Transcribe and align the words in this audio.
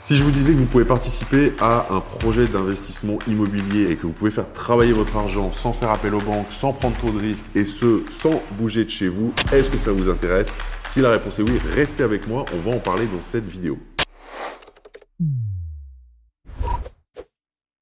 Si 0.00 0.16
je 0.16 0.22
vous 0.22 0.30
disais 0.30 0.52
que 0.52 0.58
vous 0.58 0.64
pouvez 0.64 0.84
participer 0.84 1.52
à 1.60 1.86
un 1.90 2.00
projet 2.00 2.46
d'investissement 2.46 3.18
immobilier 3.26 3.90
et 3.90 3.96
que 3.96 4.02
vous 4.06 4.12
pouvez 4.12 4.30
faire 4.30 4.50
travailler 4.52 4.92
votre 4.92 5.16
argent 5.16 5.50
sans 5.52 5.72
faire 5.72 5.90
appel 5.90 6.14
aux 6.14 6.20
banques, 6.20 6.46
sans 6.50 6.72
prendre 6.72 6.96
trop 6.96 7.10
de 7.10 7.18
risques 7.18 7.44
et 7.56 7.64
ce, 7.64 8.04
sans 8.08 8.40
bouger 8.52 8.84
de 8.84 8.90
chez 8.90 9.08
vous, 9.08 9.32
est-ce 9.52 9.68
que 9.68 9.76
ça 9.76 9.90
vous 9.90 10.08
intéresse? 10.08 10.54
Si 10.86 11.00
la 11.00 11.10
réponse 11.10 11.40
est 11.40 11.42
oui, 11.42 11.58
restez 11.74 12.04
avec 12.04 12.28
moi, 12.28 12.44
on 12.54 12.70
va 12.70 12.76
en 12.76 12.80
parler 12.80 13.06
dans 13.06 13.20
cette 13.20 13.48
vidéo. 13.48 13.76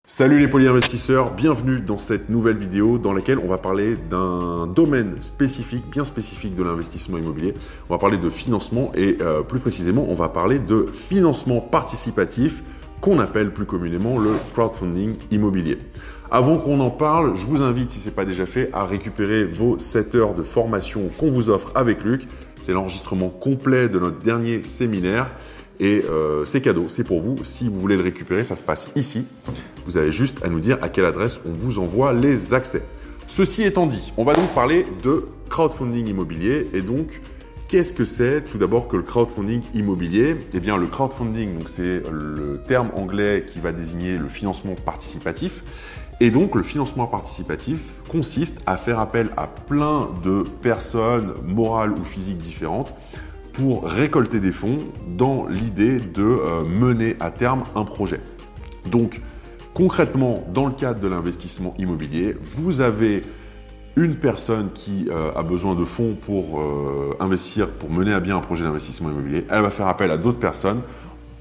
Salut 0.09 0.38
les 0.38 0.46
polyinvestisseurs, 0.46 1.32
bienvenue 1.32 1.80
dans 1.80 1.98
cette 1.98 2.30
nouvelle 2.30 2.59
vidéo 2.59 2.96
dans 2.96 3.12
laquelle 3.12 3.41
on 3.41 3.48
va 3.48 3.59
parler 3.59 3.95
d'un 4.09 4.68
domaine 4.68 5.20
spécifique, 5.20 5.91
bien 5.91 6.05
spécifique 6.05 6.55
de 6.55 6.62
l'investissement 6.62 7.18
immobilier. 7.18 7.55
On 7.91 7.95
va 7.95 7.98
parler 7.98 8.16
de 8.16 8.30
financement 8.30 8.92
et 8.95 9.19
euh, 9.20 9.42
plus 9.42 9.59
précisément 9.59 10.06
on 10.09 10.14
va 10.14 10.29
parler 10.29 10.61
de 10.61 10.87
financement 10.87 11.61
participatif 11.61 12.62
qu'on 13.00 13.19
appelle 13.19 13.52
plus 13.52 13.64
communément 13.64 14.20
le 14.20 14.30
crowdfunding 14.52 15.16
immobilier. 15.32 15.77
Avant 16.30 16.59
qu'on 16.59 16.79
en 16.79 16.91
parle, 16.91 17.34
je 17.34 17.45
vous 17.45 17.62
invite, 17.62 17.91
si 17.91 17.98
ce 17.98 18.09
n'est 18.09 18.15
pas 18.15 18.24
déjà 18.24 18.46
fait, 18.46 18.70
à 18.73 18.84
récupérer 18.84 19.45
vos 19.45 19.80
7 19.80 20.15
heures 20.15 20.34
de 20.34 20.45
formation 20.45 21.09
qu'on 21.18 21.32
vous 21.32 21.51
offre 21.51 21.73
avec 21.74 22.04
Luc. 22.04 22.29
C'est 22.60 22.73
l'enregistrement 22.73 23.29
complet 23.29 23.88
de 23.88 23.98
notre 23.98 24.18
dernier 24.18 24.62
séminaire. 24.62 25.32
Et 25.80 26.03
euh, 26.11 26.45
c'est 26.45 26.61
cadeau, 26.61 26.87
c'est 26.89 27.05
pour 27.05 27.21
vous. 27.21 27.37
Si 27.45 27.69
vous 27.69 27.79
voulez 27.79 27.97
le 27.97 28.03
récupérer, 28.03 28.45
ça 28.45 28.57
se 28.57 28.62
passe 28.62 28.91
ici. 28.97 29.27
Vous 29.87 29.97
avez 29.97 30.12
juste 30.12 30.45
à 30.45 30.49
nous 30.49 30.61
dire 30.61 30.79
à 30.83 30.89
quelle 30.89 31.05
adresse 31.05 31.41
on 31.47 31.52
vous 31.52 31.79
envoie 31.79 32.12
les 32.12 32.55
accès. 32.55 32.83
Ceci 33.27 33.62
étant 33.62 33.87
dit, 33.87 34.12
on 34.16 34.25
va 34.25 34.35
donc 34.35 34.49
parler 34.55 34.87
de 35.02 35.27
crowdfunding 35.49 36.09
immobilier. 36.09 36.69
Et 36.73 36.80
donc, 36.80 37.21
qu'est-ce 37.69 37.93
que 37.93 38.05
c'est 38.05 38.43
tout 38.43 38.57
d'abord 38.57 38.89
que 38.89 38.97
le 38.97 39.02
crowdfunding 39.02 39.62
immobilier? 39.75 40.37
Eh 40.55 40.61
bien, 40.61 40.77
le 40.77 40.87
crowdfunding, 40.87 41.66
c'est 41.66 42.02
le 42.11 42.61
terme 42.66 42.91
anglais 42.95 43.45
qui 43.47 43.61
va 43.61 43.73
désigner 43.73 44.16
le 44.16 44.29
financement 44.29 44.74
participatif. 44.74 45.63
Et 46.21 46.30
donc, 46.30 46.55
le 46.55 46.63
financement 46.63 47.07
participatif 47.07 47.80
consiste 48.09 48.59
à 48.65 48.79
faire 48.79 48.99
appel 48.99 49.29
à 49.37 49.46
plein 49.46 50.09
de 50.24 50.45
personnes 50.63 51.35
morales 51.45 51.93
ou 51.93 52.05
physiques 52.05 52.38
différentes 52.38 52.90
pour 53.57 53.85
récolter 53.85 54.38
des 54.38 54.52
fonds 54.52 54.79
dans 55.16 55.46
l'idée 55.46 55.99
de 55.99 56.23
euh, 56.23 56.62
mener 56.62 57.16
à 57.21 57.30
terme 57.30 57.65
un 57.74 57.85
projet. 57.85 58.21
Donc 58.90 59.23
concrètement, 59.73 60.45
dans 60.52 60.66
le 60.66 60.73
cadre 60.73 61.01
de 61.01 61.09
l'investissement 61.09 61.74
immobilier, 61.79 62.37
vous 62.43 62.82
avez 62.82 63.23
une 63.96 64.16
personne 64.16 64.71
qui 64.75 65.09
euh, 65.10 65.32
a 65.34 65.43
besoin 65.43 65.75
de 65.75 65.87
fonds 65.87 66.15
pour 66.21 66.60
euh, 66.60 67.16
investir, 67.19 67.69
pour 67.69 67.91
mener 67.91 68.12
à 68.12 68.21
bien 68.21 68.37
un 68.37 68.41
projet 68.41 68.62
d'investissement 68.62 69.09
immobilier. 69.09 69.47
Elle 69.49 69.62
va 69.62 69.71
faire 69.71 69.88
appel 69.88 70.10
à 70.10 70.19
d'autres 70.19 70.38
personnes, 70.38 70.82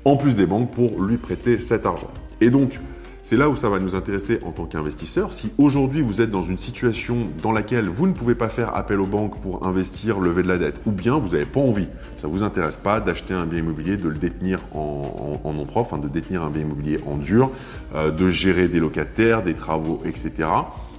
en 0.06 0.16
plus 0.16 0.38
des 0.38 0.46
banques, 0.46 0.72
pour 0.72 1.02
lui 1.02 1.18
prêter 1.18 1.60
cet 1.60 1.86
argent. 1.86 2.10
Et 2.40 2.50
donc, 2.50 2.80
c'est 3.26 3.38
là 3.38 3.50
où 3.50 3.56
ça 3.56 3.70
va 3.70 3.80
nous 3.80 3.96
intéresser 3.96 4.40
en 4.46 4.52
tant 4.52 4.66
qu'investisseur. 4.66 5.34
Si 5.34 5.52
aujourd'hui 5.58 6.04
vous 6.04 6.22
êtes 6.22 6.30
dans 6.30 6.44
une 6.44 6.60
situation 6.60 7.28
dans 7.42 7.52
laquelle 7.52 7.90
vous 7.90 8.06
ne 8.06 8.14
pouvez 8.14 8.36
pas 8.36 8.50
faire 8.50 8.78
appel 8.78 9.00
aux 9.00 9.08
banques 9.08 9.42
pour 9.42 9.66
investir, 9.66 10.20
lever 10.20 10.44
de 10.44 10.48
la 10.48 10.60
dette, 10.60 10.76
ou 10.86 10.92
bien 10.92 11.18
vous 11.18 11.30
n'avez 11.30 11.46
pas 11.46 11.60
envie, 11.60 11.88
ça 12.16 12.28
ne 12.28 12.32
vous 12.32 12.44
intéresse 12.44 12.78
pas 12.78 13.00
d'acheter 13.00 13.34
un 13.34 13.48
bien 13.48 13.62
immobilier, 13.62 13.98
de 13.98 14.10
le 14.10 14.20
détenir 14.20 14.60
en, 14.76 15.42
nom 15.44 15.66
propre, 15.66 15.98
de 15.98 16.08
détenir 16.08 16.44
un 16.44 16.52
bien 16.52 16.62
immobilier 16.62 17.00
en 17.08 17.18
dur, 17.18 17.50
euh, 17.96 18.12
de 18.12 18.30
gérer 18.30 18.68
des 18.68 18.80
locataires, 18.80 19.42
des 19.42 19.56
travaux, 19.56 20.04
etc. 20.06 20.32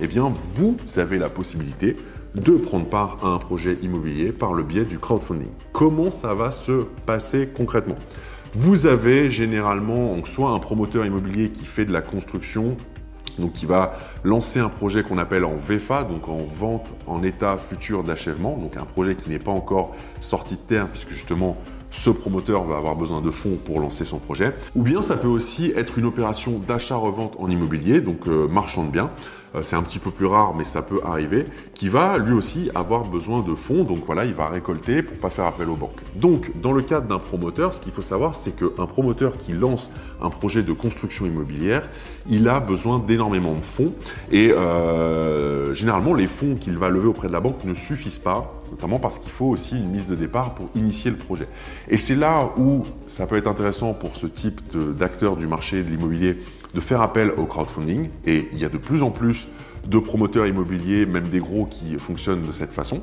Eh 0.01 0.09
bien, 0.09 0.35
vous 0.57 0.77
avez 0.97 1.19
la 1.19 1.29
possibilité 1.29 1.97
de 2.35 2.57
prendre 2.57 2.87
part 2.87 3.19
à 3.23 3.29
un 3.29 3.39
projet 3.39 3.79
immobilier 3.83 4.33
par 4.33 4.53
le 4.53 4.65
biais 4.65 4.85
du 4.85 4.99
crowdfunding. 4.99 5.51
Comment 5.73 6.11
ça 6.11 6.35
va 6.35 6.51
se 6.51 6.87
passer 7.07 7.49
concrètement? 7.57 7.95
Vous 8.55 8.87
avez 8.87 9.31
généralement 9.31 10.17
soit 10.25 10.51
un 10.51 10.59
promoteur 10.59 11.05
immobilier 11.05 11.51
qui 11.51 11.65
fait 11.65 11.85
de 11.85 11.93
la 11.93 12.01
construction, 12.01 12.77
donc 13.39 13.53
qui 13.53 13.67
va 13.67 13.97
lancer 14.25 14.61
un 14.61 14.69
projet 14.69 15.03
qu'on 15.03 15.19
appelle 15.19 15.45
en 15.45 15.57
VFA, 15.57 16.05
donc 16.05 16.29
en 16.29 16.39
vente 16.39 16.95
en 17.07 17.23
état 17.23 17.57
futur 17.59 18.03
d'achèvement, 18.03 18.57
donc 18.57 18.77
un 18.77 18.85
projet 18.85 19.15
qui 19.15 19.31
n'est 19.31 19.39
pas 19.39 19.51
encore 19.51 19.95
sorti 20.21 20.55
de 20.55 20.61
terre 20.61 20.89
puisque 20.89 21.11
justement 21.11 21.57
ce 21.97 22.11
promoteur 22.11 22.65
va 22.65 22.77
avoir 22.77 22.95
besoin 22.95 23.21
de 23.21 23.31
fonds 23.31 23.59
pour 23.65 23.81
lancer 23.81 24.05
son 24.05 24.19
projet. 24.19 24.53
Ou 24.75 24.83
bien 24.83 25.03
ça 25.03 25.17
peut 25.17 25.29
aussi 25.29 25.73
être 25.75 25.99
une 25.99 26.05
opération 26.05 26.61
d'achat-revente 26.67 27.37
en 27.39 27.51
immobilier, 27.51 28.01
donc 28.01 28.29
euh, 28.29 28.47
marchand 28.49 28.85
de 28.85 28.91
biens. 28.91 29.11
Euh, 29.55 29.63
c'est 29.63 29.77
un 29.77 29.83
petit 29.83 29.99
peu 29.99 30.11
plus 30.11 30.27
rare, 30.27 30.55
mais 30.55 30.65
ça 30.65 30.83
peut 30.83 31.01
arriver, 31.05 31.47
qui 31.75 31.89
va 31.89 32.19
lui 32.19 32.35
aussi 32.35 32.71
avoir 32.75 33.05
besoin 33.05 33.41
de 33.41 33.55
fonds. 33.55 33.85
Donc 33.85 34.05
voilà, 34.05 34.25
il 34.25 34.35
va 34.35 34.49
récolter 34.49 35.03
pour 35.03 35.17
pas 35.19 35.31
faire 35.31 35.47
appel 35.47 35.69
aux 35.69 35.77
banques. 35.77 36.01
Donc, 36.15 36.53
dans 36.61 36.73
le 36.73 36.83
cadre 36.83 37.07
d'un 37.07 37.19
promoteur, 37.19 37.75
ce 37.75 37.81
qu'il 37.81 37.93
faut 37.93 38.03
savoir, 38.03 38.35
c'est 38.35 38.55
qu'un 38.57 38.87
promoteur 38.87 39.37
qui 39.39 39.53
lance 39.53 39.91
un 40.21 40.31
projet 40.31 40.63
de 40.63 40.73
construction 40.73 41.27
immobilière, 41.27 41.89
il 42.29 42.49
a 42.49 42.61
besoin 42.61 42.99
d'énormément 42.99 43.55
de 43.55 43.61
fonds. 43.61 43.93
Et 44.31 44.53
euh, 44.53 45.75
généralement, 45.75 46.15
les 46.15 46.27
fonds 46.27 46.57
qu'il 46.57 46.77
va 46.77 46.89
lever 46.89 47.09
auprès 47.09 47.29
de 47.29 47.33
la 47.33 47.41
banque 47.41 47.65
ne 47.65 47.75
suffisent 47.75 48.19
pas, 48.19 48.53
notamment 48.71 48.99
parce 48.99 49.19
qu'il 49.19 49.31
faut 49.31 49.47
aussi 49.47 49.77
une 49.77 49.89
mise 49.89 50.07
de 50.07 50.15
départ 50.15 50.55
pour 50.55 50.69
initier 50.75 51.11
le 51.11 51.17
projet. 51.17 51.49
Et 51.89 51.99
c'est 51.99 52.15
là 52.15 52.51
où 52.57 52.83
ça 53.07 53.27
peut 53.27 53.37
être 53.37 53.47
intéressant 53.47 53.95
pour 53.95 54.17
ce 54.17 54.27
type 54.27 54.61
d'acteurs 54.97 55.37
du 55.37 55.47
marché 55.47 55.83
de 55.83 55.89
l'immobilier 55.89 56.39
de 56.75 56.81
faire 56.81 57.01
appel 57.01 57.33
au 57.37 57.45
crowdfunding. 57.45 58.09
Et 58.27 58.49
il 58.53 58.59
y 58.59 58.65
a 58.65 58.69
de 58.69 58.79
plus 58.79 59.03
en 59.03 59.11
plus 59.11 59.47
de 59.87 59.99
promoteurs 59.99 60.47
immobiliers, 60.47 61.07
même 61.07 61.29
des 61.29 61.39
gros, 61.39 61.67
qui 61.67 61.97
fonctionnent 61.99 62.43
de 62.43 62.53
cette 62.53 62.73
façon. 62.73 63.01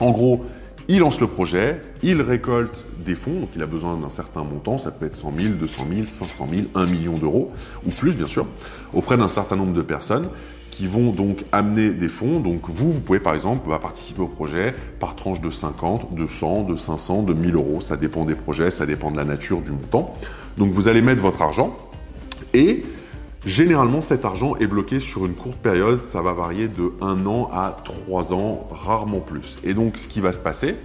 En 0.00 0.10
gros, 0.10 0.44
il 0.88 0.98
lance 0.98 1.20
le 1.20 1.26
projet, 1.26 1.80
il 2.02 2.20
récolte 2.20 2.84
des 2.98 3.14
fonds, 3.14 3.40
donc 3.40 3.50
il 3.56 3.62
a 3.62 3.66
besoin 3.66 3.96
d'un 3.96 4.08
certain 4.08 4.42
montant, 4.42 4.78
ça 4.78 4.90
peut 4.90 5.06
être 5.06 5.14
100 5.14 5.32
000, 5.38 5.54
200 5.54 5.86
000, 5.94 6.06
500 6.06 6.48
000, 6.50 6.62
1 6.74 6.86
million 6.86 7.14
d'euros, 7.14 7.52
ou 7.86 7.90
plus 7.90 8.14
bien 8.14 8.26
sûr, 8.26 8.46
auprès 8.92 9.16
d'un 9.16 9.28
certain 9.28 9.56
nombre 9.56 9.72
de 9.72 9.82
personnes 9.82 10.28
qui 10.76 10.88
vont 10.88 11.12
donc 11.12 11.44
amener 11.52 11.90
des 11.90 12.08
fonds. 12.08 12.40
Donc 12.40 12.62
vous, 12.68 12.90
vous 12.90 13.00
pouvez 13.00 13.20
par 13.20 13.34
exemple 13.34 13.68
bah, 13.68 13.78
participer 13.78 14.22
au 14.22 14.26
projet 14.26 14.74
par 14.98 15.14
tranche 15.14 15.40
de 15.40 15.50
50, 15.50 16.14
de 16.14 16.26
100, 16.26 16.64
de 16.64 16.76
500, 16.76 17.22
de 17.22 17.32
1000 17.32 17.54
euros. 17.54 17.80
Ça 17.80 17.96
dépend 17.96 18.24
des 18.24 18.34
projets, 18.34 18.70
ça 18.70 18.84
dépend 18.84 19.10
de 19.10 19.16
la 19.16 19.24
nature 19.24 19.60
du 19.60 19.70
montant. 19.70 20.14
Donc 20.58 20.72
vous 20.72 20.88
allez 20.88 21.00
mettre 21.00 21.22
votre 21.22 21.42
argent 21.42 21.76
et 22.52 22.84
Généralement, 23.46 24.00
cet 24.00 24.24
argent 24.24 24.56
est 24.56 24.66
bloqué 24.66 25.00
sur 25.00 25.26
une 25.26 25.34
courte 25.34 25.58
période, 25.58 26.00
ça 26.06 26.22
va 26.22 26.32
varier 26.32 26.66
de 26.66 26.94
1 27.02 27.26
an 27.26 27.50
à 27.52 27.76
3 27.84 28.32
ans, 28.32 28.66
rarement 28.70 29.20
plus. 29.20 29.58
Et 29.64 29.74
donc, 29.74 29.98
ce 29.98 30.08
qui 30.08 30.22
va 30.22 30.32
se 30.32 30.38
passer, 30.38 30.76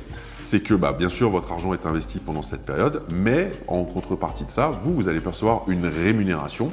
c'est 0.41 0.61
que 0.61 0.73
bah, 0.73 0.93
bien 0.97 1.09
sûr, 1.09 1.29
votre 1.29 1.51
argent 1.51 1.73
est 1.73 1.85
investi 1.85 2.19
pendant 2.19 2.41
cette 2.41 2.65
période, 2.65 3.01
mais 3.13 3.51
en 3.67 3.83
contrepartie 3.83 4.45
de 4.45 4.49
ça, 4.49 4.71
vous, 4.83 4.93
vous 4.93 5.07
allez 5.07 5.19
percevoir 5.19 5.63
une 5.67 5.85
rémunération 5.85 6.69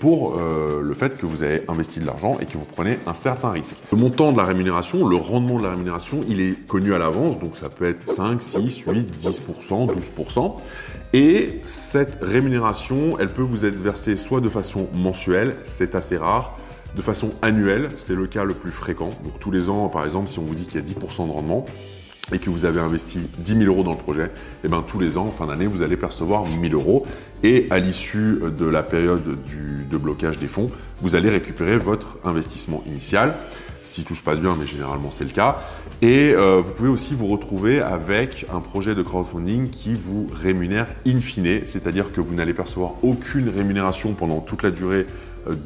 pour 0.00 0.38
euh, 0.38 0.80
le 0.80 0.94
fait 0.94 1.18
que 1.18 1.26
vous 1.26 1.42
avez 1.42 1.62
investi 1.68 2.00
de 2.00 2.06
l'argent 2.06 2.38
et 2.40 2.46
que 2.46 2.52
vous 2.56 2.64
prenez 2.64 2.98
un 3.06 3.14
certain 3.14 3.50
risque. 3.50 3.76
Le 3.90 3.98
montant 3.98 4.32
de 4.32 4.36
la 4.36 4.44
rémunération, 4.44 5.06
le 5.06 5.16
rendement 5.16 5.58
de 5.58 5.64
la 5.64 5.70
rémunération, 5.70 6.20
il 6.28 6.40
est 6.40 6.66
connu 6.66 6.94
à 6.94 6.98
l'avance, 6.98 7.38
donc 7.38 7.56
ça 7.56 7.68
peut 7.68 7.84
être 7.84 8.08
5, 8.08 8.40
6, 8.40 8.84
8, 8.86 9.24
10%, 9.24 9.88
12%. 9.92 10.54
Et 11.14 11.60
cette 11.64 12.18
rémunération, 12.20 13.18
elle 13.18 13.28
peut 13.28 13.42
vous 13.42 13.64
être 13.64 13.80
versée 13.80 14.16
soit 14.16 14.40
de 14.40 14.48
façon 14.48 14.88
mensuelle, 14.94 15.56
c'est 15.64 15.94
assez 15.94 16.16
rare, 16.16 16.58
de 16.94 17.02
façon 17.02 17.30
annuelle, 17.42 17.88
c'est 17.96 18.14
le 18.14 18.26
cas 18.26 18.44
le 18.44 18.54
plus 18.54 18.70
fréquent. 18.70 19.10
Donc 19.24 19.40
tous 19.40 19.50
les 19.50 19.68
ans, 19.68 19.88
par 19.88 20.04
exemple, 20.04 20.28
si 20.28 20.38
on 20.38 20.42
vous 20.42 20.54
dit 20.54 20.64
qu'il 20.64 20.80
y 20.80 20.84
a 20.84 20.86
10% 20.86 21.26
de 21.26 21.32
rendement, 21.32 21.64
et 22.32 22.38
que 22.38 22.50
vous 22.50 22.64
avez 22.64 22.80
investi 22.80 23.18
10 23.38 23.58
000 23.58 23.64
euros 23.64 23.82
dans 23.82 23.92
le 23.92 23.98
projet, 23.98 24.24
et 24.24 24.64
eh 24.64 24.68
bien 24.68 24.84
tous 24.86 25.00
les 25.00 25.16
ans, 25.16 25.26
en 25.26 25.32
fin 25.32 25.46
d'année, 25.46 25.66
vous 25.66 25.82
allez 25.82 25.96
percevoir 25.96 26.44
1 26.44 26.68
000 26.68 26.74
euros. 26.74 27.06
Et 27.42 27.66
à 27.70 27.78
l'issue 27.78 28.40
de 28.58 28.66
la 28.66 28.82
période 28.82 29.22
de 29.24 29.96
blocage 29.96 30.38
des 30.38 30.48
fonds, 30.48 30.70
vous 31.00 31.14
allez 31.14 31.30
récupérer 31.30 31.76
votre 31.76 32.18
investissement 32.24 32.82
initial, 32.86 33.34
si 33.84 34.02
tout 34.02 34.16
se 34.16 34.22
passe 34.22 34.40
bien, 34.40 34.56
mais 34.58 34.66
généralement 34.66 35.10
c'est 35.10 35.24
le 35.24 35.30
cas. 35.30 35.60
Et 36.02 36.32
euh, 36.32 36.60
vous 36.64 36.72
pouvez 36.72 36.88
aussi 36.88 37.14
vous 37.14 37.26
retrouver 37.26 37.80
avec 37.80 38.46
un 38.52 38.60
projet 38.60 38.94
de 38.94 39.02
crowdfunding 39.02 39.70
qui 39.70 39.94
vous 39.94 40.28
rémunère 40.32 40.86
in 41.06 41.20
fine, 41.20 41.60
c'est-à-dire 41.64 42.12
que 42.12 42.20
vous 42.20 42.34
n'allez 42.34 42.54
percevoir 42.54 42.94
aucune 43.02 43.48
rémunération 43.48 44.14
pendant 44.14 44.40
toute 44.40 44.62
la 44.62 44.70
durée 44.70 45.06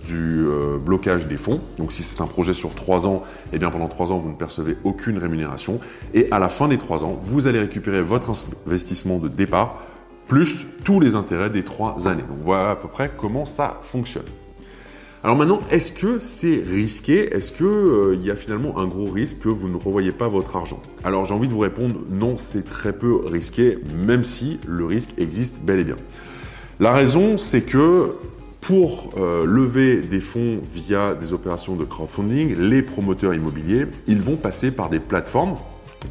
du 0.06 0.44
euh, 0.46 0.78
blocage 0.78 1.26
des 1.26 1.36
fonds. 1.36 1.60
Donc 1.78 1.92
si 1.92 2.02
c'est 2.02 2.20
un 2.20 2.26
projet 2.26 2.54
sur 2.54 2.74
trois 2.74 3.06
ans, 3.06 3.22
eh 3.52 3.58
bien 3.58 3.70
pendant 3.70 3.88
trois 3.88 4.12
ans, 4.12 4.18
vous 4.18 4.30
ne 4.30 4.34
percevez 4.34 4.76
aucune 4.84 5.18
rémunération. 5.18 5.80
Et 6.14 6.28
à 6.30 6.38
la 6.38 6.48
fin 6.48 6.68
des 6.68 6.78
trois 6.78 7.04
ans, 7.04 7.18
vous 7.22 7.46
allez 7.46 7.58
récupérer 7.58 8.02
votre 8.02 8.32
investissement 8.66 9.18
de 9.18 9.28
départ 9.28 9.82
plus 10.28 10.66
tous 10.84 11.00
les 11.00 11.14
intérêts 11.14 11.50
des 11.50 11.64
trois 11.64 12.08
années. 12.08 12.24
Donc 12.28 12.38
voilà 12.42 12.70
à 12.70 12.76
peu 12.76 12.88
près 12.88 13.10
comment 13.16 13.44
ça 13.44 13.80
fonctionne. 13.82 14.24
Alors 15.24 15.36
maintenant, 15.36 15.60
est-ce 15.70 15.92
que 15.92 16.18
c'est 16.18 16.62
risqué? 16.66 17.32
Est-ce 17.32 17.52
qu'il 17.52 17.66
euh, 17.66 18.16
y 18.20 18.30
a 18.30 18.34
finalement 18.34 18.78
un 18.78 18.88
gros 18.88 19.08
risque 19.08 19.38
que 19.38 19.48
vous 19.48 19.68
ne 19.68 19.76
revoyez 19.76 20.10
pas 20.10 20.26
votre 20.26 20.56
argent? 20.56 20.82
Alors 21.04 21.26
j'ai 21.26 21.34
envie 21.34 21.46
de 21.46 21.52
vous 21.52 21.60
répondre 21.60 22.00
non, 22.10 22.36
c'est 22.38 22.64
très 22.64 22.92
peu 22.92 23.24
risqué, 23.26 23.78
même 24.04 24.24
si 24.24 24.58
le 24.66 24.84
risque 24.84 25.10
existe 25.18 25.60
bel 25.60 25.78
et 25.78 25.84
bien. 25.84 25.96
La 26.80 26.92
raison, 26.92 27.38
c'est 27.38 27.60
que 27.60 28.16
pour 28.62 29.10
euh, 29.18 29.44
lever 29.44 30.00
des 30.00 30.20
fonds 30.20 30.60
via 30.72 31.14
des 31.14 31.32
opérations 31.32 31.74
de 31.74 31.84
crowdfunding, 31.84 32.56
les 32.56 32.82
promoteurs 32.82 33.34
immobiliers, 33.34 33.86
ils 34.06 34.22
vont 34.22 34.36
passer 34.36 34.70
par 34.70 34.88
des 34.88 35.00
plateformes 35.00 35.56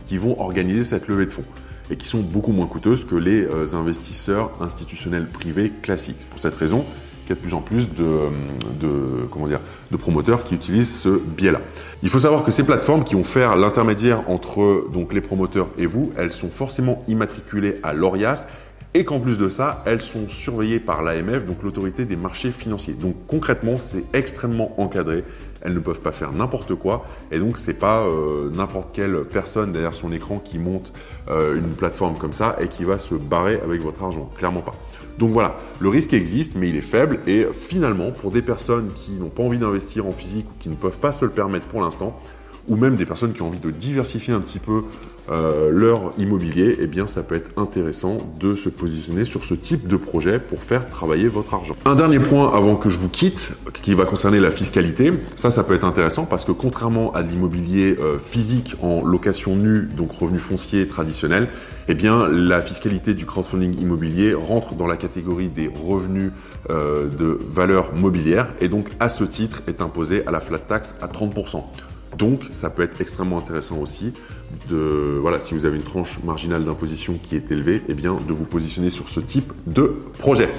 qui 0.06 0.18
vont 0.18 0.40
organiser 0.40 0.84
cette 0.84 1.08
levée 1.08 1.26
de 1.26 1.32
fonds. 1.32 1.46
et 1.90 1.96
qui 1.96 2.08
sont 2.08 2.20
beaucoup 2.20 2.52
moins 2.52 2.68
coûteuses 2.68 3.06
que 3.06 3.16
les 3.16 3.46
euh, 3.46 3.74
investisseurs 3.74 4.52
institutionnels 4.62 5.28
privés 5.28 5.72
classiques. 5.82 6.28
Pour 6.30 6.40
cette 6.40 6.56
raison, 6.56 6.86
il 7.26 7.30
y 7.30 7.32
a 7.32 7.36
de 7.36 7.40
plus 7.40 7.54
en 7.54 7.62
plus 7.62 7.88
dire, 7.90 9.60
de 9.92 9.98
promoteurs 9.98 10.44
qui 10.44 10.56
utilisent 10.56 10.94
ce 10.94 11.10
biais-là. 11.10 11.62
Il 12.04 12.10
faut 12.10 12.20
savoir 12.20 12.44
que 12.44 12.52
ces 12.52 12.64
plateformes 12.64 13.06
qui 13.06 13.16
vont 13.16 13.24
faire 13.24 13.56
l'intermédiaire 13.56 14.30
entre 14.30 14.86
les 15.12 15.22
promoteurs 15.22 15.68
et 15.78 15.86
vous, 15.86 16.12
elles 16.18 16.34
sont 16.34 16.50
forcément 16.50 17.02
immatriculées 17.08 17.80
à 17.84 17.94
l'ORIAS 17.94 18.48
et 18.94 19.06
qu'en 19.06 19.20
plus 19.20 19.38
de 19.38 19.48
ça, 19.48 19.84
elles 19.86 20.02
sont 20.02 20.28
surveillées 20.28 20.80
par 20.80 21.02
l'AMF, 21.02 21.46
donc 21.46 21.64
l'autorité 21.64 22.06
des 22.06 22.16
marchés 22.18 22.52
financiers. 22.52 22.94
Donc 22.94 23.16
concrètement, 23.28 23.78
c'est 23.80 24.04
extrêmement 24.14 24.80
encadré. 24.80 25.24
Elles 25.62 25.74
ne 25.74 25.80
peuvent 25.80 26.02
pas 26.02 26.12
faire 26.12 26.32
n'importe 26.34 26.76
quoi, 26.76 27.06
et 27.32 27.40
donc 27.40 27.58
c'est 27.58 27.76
pas 27.76 28.06
euh, 28.08 28.50
n'importe 28.54 28.90
quelle 28.94 29.24
personne 29.26 29.72
derrière 29.72 29.94
son 29.94 30.12
écran 30.12 30.40
qui 30.40 30.58
monte 30.58 30.92
euh, 31.30 31.56
une 31.56 31.70
plateforme 31.70 32.18
comme 32.18 32.34
ça 32.34 32.58
et 32.60 32.68
qui 32.68 32.84
va 32.84 32.98
se 32.98 33.16
barrer 33.16 33.60
avec 33.64 33.82
votre 33.82 34.04
argent. 34.04 34.30
Clairement 34.38 34.62
pas. 34.62 34.74
Donc 35.20 35.30
voilà, 35.30 35.58
le 35.80 35.90
risque 35.90 36.14
existe, 36.14 36.56
mais 36.56 36.70
il 36.70 36.76
est 36.76 36.82
faible. 36.82 37.20
Et 37.28 37.46
finalement, 37.54 38.12
pour 38.12 38.32
des 38.32 38.42
personnes 38.42 38.90
qui 38.96 39.12
n'ont 39.12 39.30
pas 39.30 39.44
envie 39.44 39.60
d'investir 39.60 40.08
en 40.08 40.14
physique 40.14 40.48
ou 40.50 40.54
qui 40.60 40.70
ne 40.70 40.76
peuvent 40.76 40.98
pas 40.98 41.12
se 41.12 41.26
le 41.26 41.32
permettre 41.32 41.68
pour 41.68 41.82
l'instant, 41.82 42.18
ou 42.68 42.76
même 42.76 42.96
des 42.96 43.06
personnes 43.06 43.34
qui 43.34 43.42
ont 43.42 43.48
envie 43.48 43.60
de 43.60 43.72
diversifier 43.72 44.34
un 44.34 44.40
petit 44.40 44.60
peu 44.60 44.84
euh, 45.30 45.70
leur 45.72 46.14
immobilier, 46.18 46.78
eh 46.82 46.88
bien 46.88 47.08
ça 47.08 47.22
peut 47.22 47.36
être 47.36 47.52
intéressant 47.58 48.18
de 48.40 48.54
se 48.54 48.70
positionner 48.70 49.24
sur 49.24 49.44
ce 49.44 49.54
type 49.54 49.88
de 49.88 49.96
projet 49.96 50.40
pour 50.40 50.62
faire 50.62 50.90
travailler 50.90 51.28
votre 51.28 51.54
argent. 51.54 51.76
Un 51.86 51.96
dernier 51.96 52.20
point 52.20 52.52
avant 52.54 52.76
que 52.76 52.90
je 52.90 53.00
vous 53.00 53.08
quitte, 53.10 53.54
qui 53.82 53.94
va 53.94 54.06
concerner 54.06 54.40
la 54.40 54.52
fiscalité. 54.52 55.14
Ça, 55.36 55.52
ça 55.52 55.64
peut 55.64 55.74
être 55.76 55.86
intéressant 55.86 56.26
parce 56.26 56.44
que 56.44 56.52
contrairement 56.52 57.14
à 57.14 57.22
l'immobilier 57.22 57.96
euh, 58.00 58.18
physique 58.20 58.76
en 58.82 59.06
location 59.06 59.56
nue, 59.56 59.88
donc 59.96 60.12
revenu 60.12 60.40
foncier 60.40 60.88
traditionnel, 60.88 61.48
eh 61.88 61.94
bien 61.94 62.28
la 62.28 62.62
fiscalité 62.62 63.14
du 63.14 63.26
crowdfunding 63.26 63.80
immobilier 63.80 64.34
rentre 64.34 64.76
dans 64.76 64.88
la 64.88 64.98
catégorie 64.98 65.50
des 65.50 65.70
revenus 65.70 66.32
euh, 66.70 67.08
de 67.08 67.38
valeur 67.54 67.94
mobilière 67.94 68.54
et 68.60 68.70
donc 68.70 68.90
à 69.00 69.10
ce 69.10 69.24
titre 69.24 69.62
est 69.68 69.82
imposé 69.82 70.26
à 70.26 70.32
la 70.32 70.40
flat 70.40 70.60
tax 70.60 70.96
à 71.02 71.08
30%. 71.08 71.64
Donc, 72.18 72.42
ça 72.52 72.70
peut 72.70 72.84
être 72.84 73.00
extrêmement 73.02 73.38
intéressant 73.38 73.80
aussi 73.80 74.14
de, 74.70 75.18
voilà, 75.20 75.40
si 75.40 75.54
vous 75.54 75.66
avez 75.66 75.78
une 75.78 75.84
tranche 75.84 76.20
marginale 76.24 76.66
d'imposition 76.66 77.18
qui 77.22 77.36
est 77.36 77.52
élevée, 77.52 77.82
eh 77.88 77.94
bien, 77.94 78.18
de 78.28 78.34
vous 78.34 78.46
positionner 78.46 78.90
sur 78.90 79.10
ce 79.10 79.20
type 79.20 79.52
de 79.68 79.96
projet. 80.20 80.50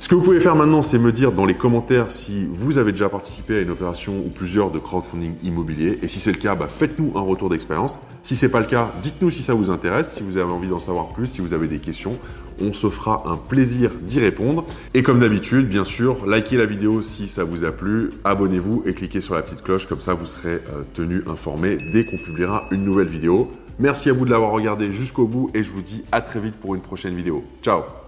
Ce 0.00 0.08
que 0.08 0.14
vous 0.14 0.22
pouvez 0.22 0.40
faire 0.40 0.54
maintenant, 0.54 0.80
c'est 0.80 0.98
me 0.98 1.10
dire 1.10 1.32
dans 1.32 1.44
les 1.44 1.54
commentaires 1.54 2.12
si 2.12 2.46
vous 2.52 2.78
avez 2.78 2.92
déjà 2.92 3.08
participé 3.08 3.58
à 3.58 3.60
une 3.62 3.70
opération 3.70 4.18
ou 4.18 4.28
plusieurs 4.28 4.70
de 4.70 4.78
crowdfunding 4.78 5.34
immobilier. 5.42 5.98
Et 6.02 6.08
si 6.08 6.20
c'est 6.20 6.30
le 6.30 6.38
cas, 6.38 6.54
bah, 6.54 6.68
faites-nous 6.68 7.12
un 7.16 7.20
retour 7.20 7.50
d'expérience. 7.50 7.98
Si 8.22 8.36
ce 8.36 8.46
n'est 8.46 8.52
pas 8.52 8.60
le 8.60 8.66
cas, 8.66 8.90
dites-nous 9.02 9.30
si 9.30 9.42
ça 9.42 9.54
vous 9.54 9.70
intéresse, 9.70 10.14
si 10.14 10.22
vous 10.22 10.36
avez 10.36 10.50
envie 10.50 10.68
d'en 10.68 10.78
savoir 10.78 11.08
plus, 11.08 11.26
si 11.26 11.40
vous 11.40 11.54
avez 11.54 11.68
des 11.68 11.78
questions. 11.78 12.12
On 12.60 12.72
se 12.72 12.88
fera 12.88 13.22
un 13.26 13.36
plaisir 13.36 13.90
d'y 14.02 14.20
répondre. 14.20 14.64
Et 14.94 15.02
comme 15.02 15.20
d'habitude, 15.20 15.68
bien 15.68 15.84
sûr, 15.84 16.26
likez 16.26 16.56
la 16.56 16.66
vidéo 16.66 17.02
si 17.02 17.28
ça 17.28 17.44
vous 17.44 17.64
a 17.64 17.70
plu, 17.70 18.10
abonnez-vous 18.24 18.82
et 18.86 18.94
cliquez 18.94 19.20
sur 19.20 19.34
la 19.34 19.42
petite 19.42 19.62
cloche, 19.62 19.86
comme 19.86 20.00
ça 20.00 20.14
vous 20.14 20.26
serez 20.26 20.54
euh, 20.54 20.82
tenu 20.94 21.22
informé 21.28 21.78
dès 21.92 22.04
qu'on 22.04 22.18
publiera 22.18 22.66
une 22.70 22.84
nouvelle 22.84 23.08
vidéo. 23.08 23.50
Merci 23.78 24.10
à 24.10 24.12
vous 24.12 24.24
de 24.24 24.30
l'avoir 24.30 24.50
regardé 24.50 24.92
jusqu'au 24.92 25.26
bout 25.26 25.50
et 25.54 25.62
je 25.62 25.70
vous 25.70 25.82
dis 25.82 26.02
à 26.10 26.20
très 26.20 26.40
vite 26.40 26.56
pour 26.56 26.74
une 26.74 26.80
prochaine 26.80 27.14
vidéo. 27.14 27.44
Ciao 27.62 28.07